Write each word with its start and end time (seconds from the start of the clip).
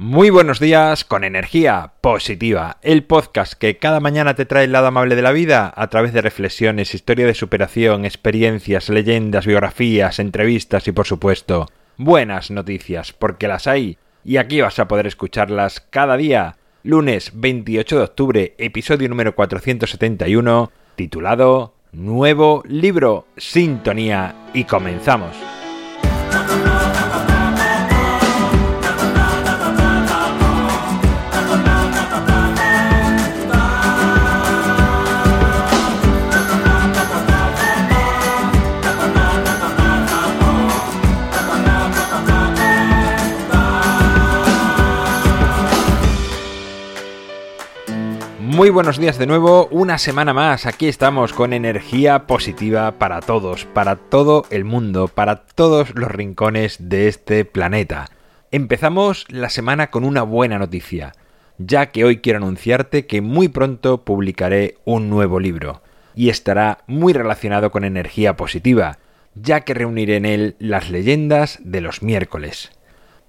Muy 0.00 0.30
buenos 0.30 0.60
días 0.60 1.04
con 1.04 1.24
energía 1.24 1.94
positiva, 2.00 2.76
el 2.82 3.02
podcast 3.02 3.54
que 3.54 3.78
cada 3.78 3.98
mañana 3.98 4.34
te 4.34 4.44
trae 4.44 4.66
el 4.66 4.70
lado 4.70 4.86
amable 4.86 5.16
de 5.16 5.22
la 5.22 5.32
vida 5.32 5.74
a 5.74 5.88
través 5.88 6.12
de 6.12 6.22
reflexiones, 6.22 6.94
historia 6.94 7.26
de 7.26 7.34
superación, 7.34 8.04
experiencias, 8.04 8.90
leyendas, 8.90 9.44
biografías, 9.44 10.20
entrevistas 10.20 10.86
y 10.86 10.92
por 10.92 11.04
supuesto 11.04 11.66
buenas 11.96 12.52
noticias, 12.52 13.12
porque 13.12 13.48
las 13.48 13.66
hay 13.66 13.98
y 14.24 14.36
aquí 14.36 14.60
vas 14.60 14.78
a 14.78 14.86
poder 14.86 15.08
escucharlas 15.08 15.80
cada 15.80 16.16
día. 16.16 16.58
Lunes 16.84 17.32
28 17.34 17.96
de 17.96 18.04
octubre, 18.04 18.54
episodio 18.56 19.08
número 19.08 19.34
471, 19.34 20.70
titulado 20.94 21.74
Nuevo 21.90 22.62
libro, 22.68 23.26
sintonía 23.36 24.36
y 24.54 24.62
comenzamos. 24.62 25.57
Muy 48.58 48.70
buenos 48.70 48.98
días 48.98 49.18
de 49.18 49.28
nuevo, 49.28 49.68
una 49.70 49.98
semana 49.98 50.34
más, 50.34 50.66
aquí 50.66 50.88
estamos 50.88 51.32
con 51.32 51.52
energía 51.52 52.26
positiva 52.26 52.90
para 52.98 53.20
todos, 53.20 53.66
para 53.66 53.94
todo 53.94 54.46
el 54.50 54.64
mundo, 54.64 55.06
para 55.06 55.44
todos 55.44 55.94
los 55.94 56.10
rincones 56.10 56.76
de 56.80 57.06
este 57.06 57.44
planeta. 57.44 58.06
Empezamos 58.50 59.26
la 59.28 59.48
semana 59.48 59.90
con 59.92 60.02
una 60.02 60.24
buena 60.24 60.58
noticia, 60.58 61.12
ya 61.58 61.92
que 61.92 62.02
hoy 62.02 62.18
quiero 62.18 62.38
anunciarte 62.38 63.06
que 63.06 63.20
muy 63.20 63.46
pronto 63.46 64.02
publicaré 64.02 64.78
un 64.84 65.08
nuevo 65.08 65.38
libro, 65.38 65.80
y 66.16 66.28
estará 66.28 66.78
muy 66.88 67.12
relacionado 67.12 67.70
con 67.70 67.84
energía 67.84 68.36
positiva, 68.36 68.98
ya 69.36 69.60
que 69.60 69.74
reuniré 69.74 70.16
en 70.16 70.26
él 70.26 70.56
las 70.58 70.90
leyendas 70.90 71.60
de 71.62 71.80
los 71.80 72.02
miércoles. 72.02 72.72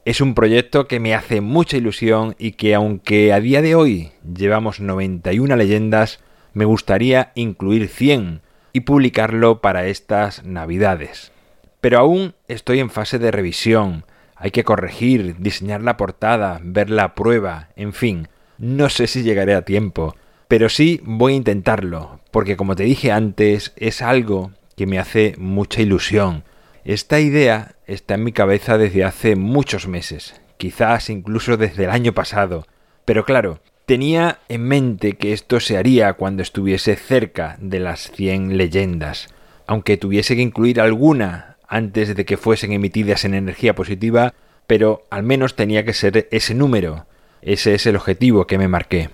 Es 0.09 0.21
un 0.21 0.33
proyecto 0.33 0.87
que 0.87 0.99
me 0.99 1.13
hace 1.13 1.39
mucha 1.39 1.77
ilusión 1.77 2.35
y 2.39 2.53
que 2.53 2.73
aunque 2.73 3.31
a 3.31 3.39
día 3.39 3.61
de 3.61 3.75
hoy 3.75 4.09
llevamos 4.23 4.79
91 4.79 5.55
leyendas, 5.55 6.19
me 6.55 6.65
gustaría 6.65 7.31
incluir 7.35 7.87
100 7.89 8.41
y 8.73 8.79
publicarlo 8.79 9.61
para 9.61 9.85
estas 9.85 10.43
navidades. 10.43 11.31
Pero 11.79 11.99
aún 11.99 12.33
estoy 12.47 12.79
en 12.79 12.89
fase 12.89 13.19
de 13.19 13.29
revisión, 13.29 14.03
hay 14.35 14.49
que 14.49 14.63
corregir, 14.63 15.35
diseñar 15.37 15.83
la 15.83 15.95
portada, 15.95 16.59
ver 16.63 16.89
la 16.89 17.13
prueba, 17.13 17.69
en 17.75 17.93
fin, 17.93 18.29
no 18.57 18.89
sé 18.89 19.05
si 19.05 19.21
llegaré 19.21 19.53
a 19.53 19.63
tiempo, 19.63 20.15
pero 20.47 20.69
sí 20.69 21.01
voy 21.03 21.33
a 21.33 21.37
intentarlo, 21.37 22.19
porque 22.31 22.57
como 22.57 22.75
te 22.75 22.81
dije 22.81 23.11
antes, 23.11 23.73
es 23.75 24.01
algo 24.01 24.53
que 24.75 24.87
me 24.87 24.97
hace 24.97 25.35
mucha 25.37 25.83
ilusión. 25.83 26.45
Esta 26.89 27.19
idea 27.19 27.75
está 27.85 28.15
en 28.15 28.23
mi 28.23 28.31
cabeza 28.31 28.79
desde 28.79 29.03
hace 29.03 29.35
muchos 29.35 29.87
meses, 29.87 30.41
quizás 30.57 31.11
incluso 31.11 31.55
desde 31.55 31.83
el 31.83 31.91
año 31.91 32.13
pasado. 32.13 32.65
Pero 33.05 33.25
claro, 33.25 33.59
tenía 33.85 34.39
en 34.49 34.63
mente 34.63 35.13
que 35.13 35.31
esto 35.31 35.59
se 35.59 35.77
haría 35.77 36.13
cuando 36.13 36.41
estuviese 36.41 36.95
cerca 36.95 37.57
de 37.61 37.79
las 37.79 38.09
100 38.09 38.57
leyendas, 38.57 39.27
aunque 39.67 39.97
tuviese 39.97 40.35
que 40.35 40.41
incluir 40.41 40.81
alguna 40.81 41.57
antes 41.67 42.15
de 42.15 42.25
que 42.25 42.37
fuesen 42.37 42.73
emitidas 42.73 43.23
en 43.23 43.35
energía 43.35 43.75
positiva, 43.75 44.33
pero 44.65 45.03
al 45.11 45.21
menos 45.21 45.55
tenía 45.55 45.85
que 45.85 45.93
ser 45.93 46.27
ese 46.31 46.55
número. 46.55 47.05
Ese 47.43 47.75
es 47.75 47.85
el 47.85 47.97
objetivo 47.97 48.47
que 48.47 48.57
me 48.57 48.67
marqué. 48.67 49.11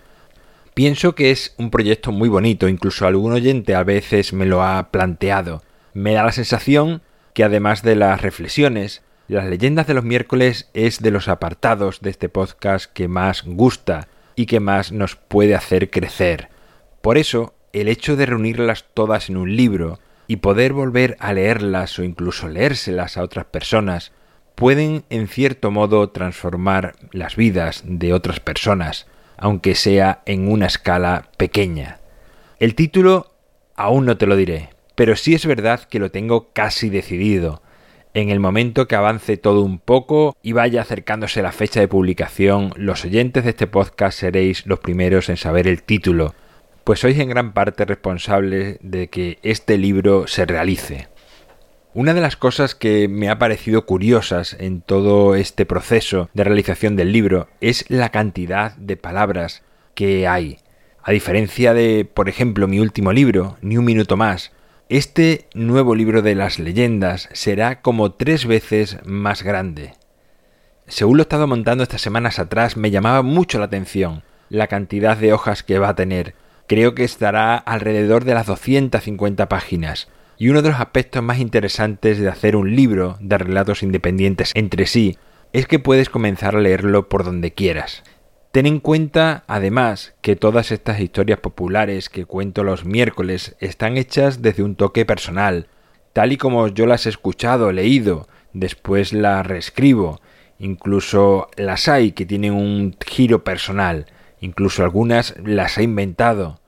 Pienso 0.75 1.13
que 1.13 1.31
es 1.31 1.53
un 1.57 1.71
proyecto 1.71 2.13
muy 2.13 2.29
bonito, 2.29 2.69
incluso 2.69 3.05
algún 3.05 3.33
oyente 3.33 3.75
a 3.75 3.83
veces 3.83 4.31
me 4.31 4.45
lo 4.45 4.63
ha 4.63 4.91
planteado. 4.91 5.61
Me 5.93 6.13
da 6.13 6.23
la 6.23 6.31
sensación 6.31 7.01
que 7.35 7.43
además 7.43 7.83
de 7.83 7.95
las 7.95 8.21
reflexiones, 8.21 9.03
las 9.27 9.45
leyendas 9.45 9.85
de 9.87 9.93
los 9.93 10.05
miércoles 10.05 10.69
es 10.73 11.01
de 11.01 11.11
los 11.11 11.27
apartados 11.27 11.99
de 11.99 12.09
este 12.09 12.29
podcast 12.29 12.91
que 12.91 13.09
más 13.09 13.43
gusta 13.45 14.07
y 14.35 14.45
que 14.45 14.61
más 14.61 14.93
nos 14.93 15.17
puede 15.17 15.53
hacer 15.53 15.91
crecer. 15.91 16.47
Por 17.01 17.17
eso, 17.17 17.53
el 17.73 17.89
hecho 17.89 18.15
de 18.15 18.25
reunirlas 18.25 18.85
todas 18.93 19.29
en 19.29 19.35
un 19.35 19.53
libro 19.53 19.99
y 20.27 20.37
poder 20.37 20.71
volver 20.71 21.17
a 21.19 21.33
leerlas 21.33 21.99
o 21.99 22.03
incluso 22.03 22.47
leérselas 22.47 23.17
a 23.17 23.23
otras 23.23 23.45
personas 23.45 24.13
pueden 24.55 25.03
en 25.09 25.27
cierto 25.27 25.71
modo 25.71 26.09
transformar 26.11 26.95
las 27.11 27.35
vidas 27.35 27.83
de 27.85 28.13
otras 28.13 28.39
personas, 28.39 29.07
aunque 29.35 29.75
sea 29.75 30.21
en 30.25 30.49
una 30.49 30.67
escala 30.67 31.31
pequeña. 31.35 31.99
El 32.59 32.75
título 32.75 33.33
aún 33.75 34.05
no 34.05 34.15
te 34.15 34.25
lo 34.25 34.37
diré, 34.37 34.69
pero 34.95 35.15
sí 35.15 35.35
es 35.35 35.45
verdad 35.45 35.81
que 35.81 35.99
lo 35.99 36.11
tengo 36.11 36.51
casi 36.53 36.89
decidido. 36.89 37.61
En 38.13 38.29
el 38.29 38.39
momento 38.39 38.87
que 38.87 38.95
avance 38.95 39.35
todo 39.35 39.61
un 39.61 39.77
poco 39.77 40.37
y 40.41 40.53
vaya 40.53 40.81
acercándose 40.81 41.41
la 41.41 41.51
fecha 41.51 41.81
de 41.81 41.89
publicación, 41.89 42.71
los 42.77 43.03
oyentes 43.03 43.43
de 43.43 43.49
este 43.49 43.67
podcast 43.67 44.17
seréis 44.17 44.65
los 44.65 44.79
primeros 44.79 45.27
en 45.27 45.35
saber 45.35 45.67
el 45.67 45.83
título, 45.83 46.33
pues 46.85 47.01
sois 47.01 47.19
en 47.19 47.29
gran 47.29 47.53
parte 47.53 47.83
responsables 47.83 48.77
de 48.81 49.09
que 49.09 49.39
este 49.43 49.77
libro 49.77 50.27
se 50.27 50.45
realice. 50.45 51.09
Una 51.93 52.13
de 52.13 52.21
las 52.21 52.35
cosas 52.37 52.75
que 52.75 53.07
me 53.07 53.29
ha 53.29 53.39
parecido 53.39 53.85
curiosas 53.85 54.55
en 54.59 54.81
todo 54.81 55.35
este 55.35 55.65
proceso 55.65 56.29
de 56.33 56.43
realización 56.43 56.95
del 56.95 57.11
libro 57.11 57.47
es 57.59 57.85
la 57.89 58.09
cantidad 58.09 58.75
de 58.75 58.97
palabras 58.97 59.63
que 59.93 60.27
hay. 60.27 60.59
A 61.03 61.11
diferencia 61.11 61.73
de, 61.73 62.05
por 62.05 62.29
ejemplo, 62.29 62.67
mi 62.67 62.79
último 62.79 63.13
libro, 63.13 63.57
Ni 63.61 63.77
un 63.77 63.85
minuto 63.85 64.17
más, 64.17 64.51
este 64.87 65.47
nuevo 65.55 65.95
libro 65.95 66.21
de 66.21 66.35
las 66.35 66.59
leyendas 66.59 67.27
será 67.33 67.81
como 67.81 68.11
tres 68.11 68.45
veces 68.45 68.97
más 69.03 69.41
grande. 69.41 69.93
Según 70.87 71.17
lo 71.17 71.21
he 71.21 71.25
estado 71.25 71.47
montando 71.47 71.83
estas 71.83 72.01
semanas 72.01 72.37
atrás, 72.37 72.77
me 72.77 72.91
llamaba 72.91 73.23
mucho 73.23 73.57
la 73.57 73.65
atención 73.65 74.21
la 74.49 74.67
cantidad 74.67 75.17
de 75.17 75.33
hojas 75.33 75.63
que 75.63 75.79
va 75.79 75.89
a 75.89 75.95
tener. 75.95 76.35
Creo 76.67 76.93
que 76.93 77.03
estará 77.03 77.55
alrededor 77.55 78.25
de 78.25 78.35
las 78.35 78.45
250 78.45 79.49
páginas. 79.49 80.07
Y 80.37 80.49
uno 80.49 80.61
de 80.61 80.69
los 80.69 80.79
aspectos 80.79 81.23
más 81.23 81.39
interesantes 81.39 82.19
de 82.19 82.29
hacer 82.29 82.55
un 82.55 82.75
libro 82.75 83.17
de 83.21 83.39
relatos 83.39 83.81
independientes 83.81 84.51
entre 84.53 84.85
sí 84.85 85.17
es 85.51 85.65
que 85.65 85.79
puedes 85.79 86.09
comenzar 86.09 86.55
a 86.55 86.59
leerlo 86.59 87.09
por 87.09 87.23
donde 87.23 87.53
quieras. 87.53 88.03
Ten 88.55 88.67
en 88.67 88.79
cuenta, 88.79 89.43
además, 89.47 90.13
que 90.21 90.37
todas 90.37 90.71
estas 90.71 91.01
historias 91.01 91.39
populares 91.39 92.07
que 92.07 92.23
cuento 92.23 92.63
los 92.63 92.85
miércoles 92.85 93.57
están 93.59 93.97
hechas 93.97 94.41
desde 94.41 94.63
un 94.63 94.77
toque 94.77 95.03
personal, 95.05 95.67
tal 96.13 96.31
y 96.31 96.37
como 96.37 96.69
yo 96.69 96.85
las 96.85 97.05
he 97.05 97.09
escuchado, 97.09 97.73
leído, 97.73 98.29
después 98.53 99.11
las 99.11 99.45
reescribo, 99.45 100.21
incluso 100.57 101.49
las 101.57 101.89
hay 101.89 102.13
que 102.13 102.25
tienen 102.25 102.53
un 102.53 102.95
giro 103.05 103.43
personal, 103.43 104.05
incluso 104.39 104.85
algunas 104.85 105.35
las 105.43 105.77
he 105.77 105.83
inventado. 105.83 106.61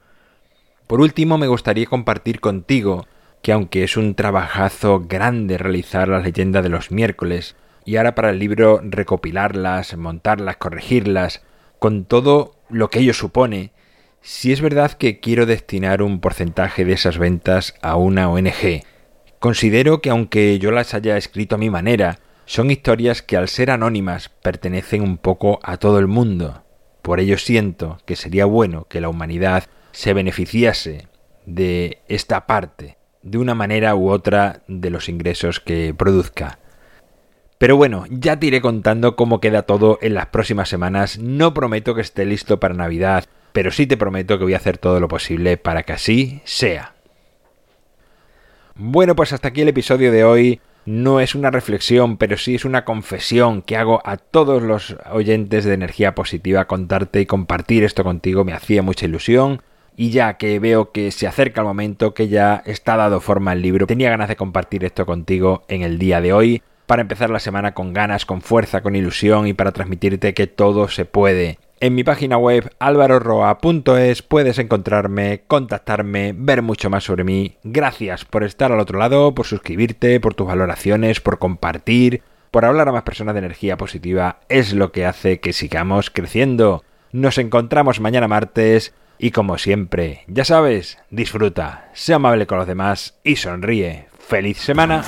Por 0.88 1.00
último, 1.00 1.38
me 1.38 1.48
gustaría 1.48 1.86
compartir 1.86 2.42
contigo 2.42 3.08
que 3.42 3.54
aunque 3.54 3.86
es 3.86 3.96
un 3.96 4.14
trabajazo 4.14 5.06
grande 5.08 5.58
realizar 5.58 6.10
las 6.10 6.26
leyendas 6.26 6.64
de 6.64 6.70
los 6.70 6.92
miércoles, 6.92 7.56
y 7.86 7.96
ahora 7.96 8.14
para 8.14 8.32
el 8.32 8.40
libro 8.40 8.82
recopilarlas, 8.84 9.96
montarlas, 9.96 10.58
corregirlas, 10.58 11.44
con 11.80 12.06
todo 12.06 12.56
lo 12.70 12.90
que 12.90 13.00
ello 13.00 13.14
supone, 13.14 13.72
si 14.22 14.52
es 14.52 14.62
verdad 14.62 14.92
que 14.94 15.20
quiero 15.20 15.46
destinar 15.46 16.02
un 16.02 16.20
porcentaje 16.20 16.86
de 16.86 16.94
esas 16.94 17.18
ventas 17.18 17.76
a 17.82 17.96
una 17.96 18.30
ONG. 18.30 18.84
Considero 19.40 20.02
que 20.02 20.10
aunque 20.10 20.60
yo 20.60 20.72
las 20.72 20.94
haya 20.94 21.18
escrito 21.18 21.56
a 21.56 21.60
mi 21.60 21.70
manera, 21.70 22.20
son 22.46 22.72
historias 22.72 23.22
que 23.22 23.38
al 23.38 23.50
ser 23.50 23.72
anónimas 23.72 24.30
pertenecen 24.30 25.02
un 25.02 25.18
poco 25.18 25.60
a 25.64 25.78
todo 25.78 26.00
el 26.00 26.08
mundo. 26.08 26.64
Por 27.02 27.20
ello 27.20 27.38
siento 27.38 28.00
que 28.06 28.16
sería 28.16 28.46
bueno 28.46 28.86
que 28.90 29.02
la 29.02 29.10
humanidad 29.10 29.66
se 29.92 30.14
beneficiase 30.14 31.08
de 31.46 32.00
esta 32.08 32.48
parte, 32.48 32.98
de 33.22 33.38
una 33.38 33.56
manera 33.56 33.96
u 33.96 34.10
otra, 34.10 34.64
de 34.68 34.90
los 34.90 35.10
ingresos 35.10 35.60
que 35.60 35.94
produzca. 35.98 36.60
Pero 37.58 37.76
bueno, 37.76 38.06
ya 38.10 38.40
te 38.40 38.48
iré 38.48 38.62
contando 38.62 39.16
cómo 39.16 39.40
queda 39.42 39.64
todo 39.64 39.98
en 40.02 40.14
las 40.14 40.28
próximas 40.28 40.70
semanas. 40.70 41.18
No 41.18 41.54
prometo 41.54 41.96
que 41.96 42.02
esté 42.02 42.26
listo 42.26 42.60
para 42.60 42.76
Navidad, 42.76 43.26
pero 43.52 43.72
sí 43.72 43.88
te 43.88 43.98
prometo 43.98 44.38
que 44.38 44.44
voy 44.44 44.54
a 44.54 44.58
hacer 44.58 44.78
todo 44.78 45.00
lo 45.00 45.08
posible 45.08 45.58
para 45.58 45.84
que 45.84 45.94
así 45.94 46.42
sea. 46.46 46.94
Bueno, 48.76 49.16
pues 49.16 49.34
hasta 49.34 49.48
aquí 49.48 49.62
el 49.62 49.70
episodio 49.70 50.12
de 50.12 50.24
hoy. 50.24 50.62
No 50.86 51.20
es 51.20 51.36
una 51.36 51.52
reflexión, 51.52 52.16
pero 52.16 52.38
sí 52.38 52.56
es 52.56 52.64
una 52.64 52.86
confesión 52.86 53.62
que 53.62 53.76
hago 53.76 54.02
a 54.06 54.16
todos 54.16 54.64
los 54.64 54.96
oyentes 55.12 55.66
de 55.66 55.74
energía 55.74 56.16
positiva. 56.16 56.66
Contarte 56.66 57.20
y 57.20 57.26
compartir 57.26 57.84
esto 57.84 58.06
contigo 58.06 58.46
me 58.46 58.54
hacía 58.54 58.84
mucha 58.84 59.06
ilusión. 59.06 59.62
Y 59.98 60.12
ya 60.12 60.38
que 60.38 60.60
veo 60.60 60.92
que 60.92 61.12
se 61.12 61.28
acerca 61.28 61.60
el 61.62 61.68
momento, 61.68 62.14
que 62.14 62.30
ya 62.30 62.62
está 62.66 62.96
dado 62.96 63.20
forma 63.20 63.52
el 63.52 63.64
libro, 63.64 63.88
tenía 63.88 64.12
ganas 64.12 64.30
de 64.30 64.38
compartir 64.38 64.86
esto 64.86 65.06
contigo 65.06 65.66
en 65.68 65.82
el 65.82 65.98
día 65.98 66.22
de 66.22 66.32
hoy. 66.32 66.62
Para 66.88 67.04
empezar 67.04 67.30
la 67.30 67.40
semana 67.40 67.74
con 67.74 67.94
ganas, 67.94 68.26
con 68.26 68.42
fuerza, 68.42 68.82
con 68.82 68.96
ilusión 68.96 69.46
y 69.46 69.54
para 69.54 69.72
transmitirte 69.72 70.34
que 70.34 70.48
todo 70.48 70.88
se 70.88 71.06
puede. 71.06 71.60
En 71.80 71.94
mi 71.94 72.04
página 72.04 72.38
web 72.38 72.72
alvaroroa.es 72.80 74.24
puedes 74.24 74.58
encontrarme, 74.58 75.44
contactarme, 75.46 76.34
ver 76.36 76.64
mucho 76.64 76.90
más 76.90 77.04
sobre 77.04 77.24
mí. 77.24 77.58
Gracias 77.64 78.26
por 78.26 78.44
estar 78.44 78.72
al 78.72 78.80
otro 78.80 78.98
lado, 78.98 79.36
por 79.36 79.46
suscribirte, 79.46 80.20
por 80.20 80.34
tus 80.34 80.48
valoraciones, 80.48 81.20
por 81.20 81.38
compartir, 81.38 82.24
por 82.50 82.66
hablar 82.66 82.90
a 82.90 82.94
más 82.94 83.04
personas 83.04 83.36
de 83.36 83.40
energía 83.40 83.78
positiva. 83.78 84.40
Es 84.50 84.74
lo 84.74 84.92
que 84.92 85.06
hace 85.06 85.40
que 85.40 85.54
sigamos 85.54 86.10
creciendo. 86.10 86.84
Nos 87.12 87.38
encontramos 87.38 88.00
mañana 88.00 88.28
martes 88.28 88.94
y 89.20 89.32
como 89.32 89.58
siempre, 89.58 90.24
ya 90.28 90.46
sabes, 90.46 90.98
disfruta, 91.12 91.90
sea 91.94 92.16
amable 92.16 92.48
con 92.48 92.58
los 92.58 92.68
demás 92.68 93.20
y 93.24 93.36
sonríe. 93.36 94.08
¡Feliz 94.20 94.58
semana! 94.58 95.04